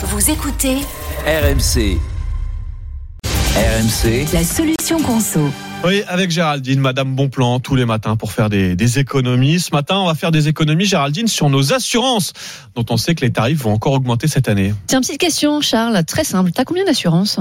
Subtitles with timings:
[0.00, 0.76] Vous écoutez
[1.26, 1.98] RMC.
[3.56, 5.40] RMC, la solution conso.
[5.84, 9.58] Oui, avec Géraldine, Madame Bonplan, tous les matins pour faire des, des, économies.
[9.58, 12.32] Ce matin, on va faire des économies, Géraldine, sur nos assurances,
[12.76, 14.72] dont on sait que les tarifs vont encore augmenter cette année.
[14.86, 16.52] Tiens, petite question, Charles, très simple.
[16.52, 17.40] T'as combien d'assurances?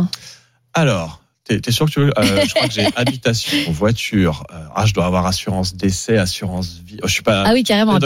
[0.73, 4.43] Alors, T'es, sûr que tu veux euh, Je crois que j'ai habitation, voiture.
[4.53, 6.97] Euh, ah, je dois avoir assurance décès, assurance vie.
[7.01, 7.43] Oh, je suis pas.
[7.45, 7.95] Ah oui, carrément.
[7.95, 7.99] Tu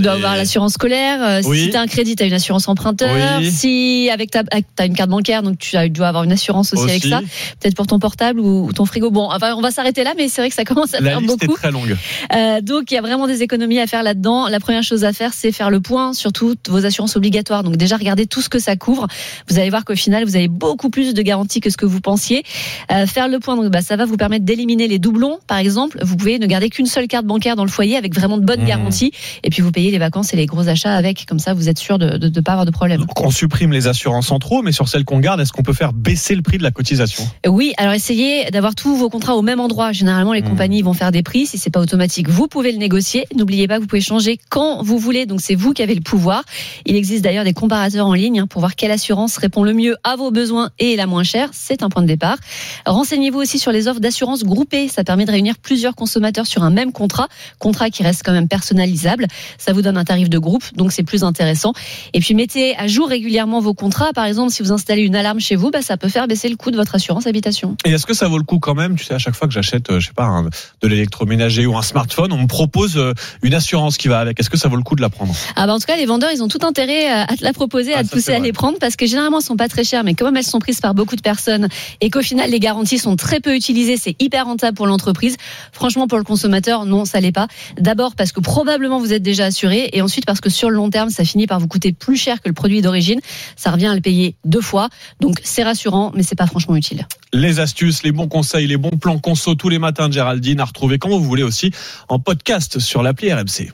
[0.00, 1.22] dois des- avoir l'assurance scolaire.
[1.22, 1.64] euh, Oui.
[1.64, 3.10] Si tu as un crédit, tu as une assurance emprunteur.
[3.40, 3.50] Oui.
[3.50, 7.04] Si avec ta, t'as une carte bancaire, donc tu dois avoir une assurance aussi, avec
[7.04, 7.20] ça.
[7.60, 9.10] Peut-être pour ton portable ou, ou ton frigo.
[9.10, 11.20] Bon, enfin, on va s'arrêter là, mais c'est vrai que ça commence à La faire
[11.20, 11.52] liste beaucoup.
[11.54, 11.96] est très longue.
[12.34, 14.48] Euh, donc il y a vraiment des économies à faire là-dedans.
[14.48, 17.62] La première chose à faire, c'est faire le point sur toutes vos assurances obligatoires.
[17.62, 19.06] Donc déjà regardez tout ce que ça couvre.
[19.48, 22.00] Vous allez voir qu'au final, vous avez beaucoup plus de garanties que ce que vous
[22.00, 22.42] pensiez.
[22.92, 25.38] Euh, faire le point, donc bah, ça va vous permettre d'éliminer les doublons.
[25.46, 28.38] Par exemple, vous pouvez ne garder qu'une seule carte bancaire dans le foyer avec vraiment
[28.38, 28.66] de bonnes Mmh.
[28.66, 29.12] garanties.
[29.44, 31.26] Et puis vous payez les vacances et les gros achats avec.
[31.26, 33.00] Comme ça, vous êtes sûr de ne pas avoir de problème.
[33.00, 35.72] Donc, on supprime les assurances en trop, mais sur celles qu'on garde, est-ce qu'on peut
[35.72, 37.28] faire baisser le prix de la cotisation?
[37.46, 39.92] Oui, alors essayez d'avoir tous vos contrats au même endroit.
[39.92, 40.48] Généralement, les Hmm.
[40.48, 41.46] compagnies vont faire des prix.
[41.46, 43.26] Si c'est pas automatique, vous pouvez le négocier.
[43.36, 45.26] N'oubliez pas que vous pouvez changer quand vous voulez.
[45.26, 46.42] Donc c'est vous qui avez le pouvoir.
[46.86, 49.96] Il existe d'ailleurs des comparateurs en ligne hein, pour voir quelle assurance répond le mieux
[50.04, 51.50] à vos besoins et la moins chère.
[51.52, 52.38] C'est un point de départ.
[52.86, 54.88] Renseignez-vous aussi sur les offres d'assurance groupée.
[54.88, 58.48] Ça permet de réunir plusieurs consommateurs sur un même contrat, contrat qui reste quand même
[58.48, 59.26] personnalisable.
[59.58, 61.72] Ça vous donne un tarif de groupe, donc c'est plus intéressant.
[62.14, 64.12] Et puis mettez à jour régulièrement vos contrats.
[64.14, 66.56] Par exemple, si vous installez une alarme chez vous, bah, ça peut faire baisser le
[66.56, 67.76] coût de votre assurance habitation.
[67.84, 69.54] Et est-ce que ça vaut le coup quand même Tu sais, à chaque fois que
[69.54, 70.44] j'achète, euh, je sais pas, un-
[70.80, 74.38] de l'électroménager ou un smartphone, on me propose euh, une assurance qui va avec.
[74.40, 75.34] Est-ce que ça vaut le coup de la prendre?
[75.56, 77.52] Ah bah en tout cas, les vendeurs, ils ont tout intérêt euh, à te la
[77.52, 79.68] proposer, Ah, à te ça, pousser à les prendre parce que généralement, elles sont pas
[79.68, 81.68] très chères, mais comme elles sont prises par beaucoup de personnes
[82.00, 85.36] et qu'au final, les garanties sont très peu utilisées, c'est hyper rentable pour l'entreprise.
[85.72, 87.48] Franchement, pour le consommateur, non, ça l'est pas.
[87.80, 90.90] D'abord parce que probablement vous êtes déjà assuré et ensuite parce que sur le long
[90.90, 93.20] terme, ça finit par vous coûter plus cher que le produit d'origine.
[93.56, 94.90] Ça revient à le payer deux fois.
[95.20, 97.06] Donc c'est rassurant, mais c'est pas franchement utile.
[97.32, 100.66] Les astuces, les bons conseils, les bons plans conso tous les matins de Géraldine à
[100.66, 101.72] retrouver quand vous voulez aussi
[102.10, 103.66] en podcast sur l'appli RMC.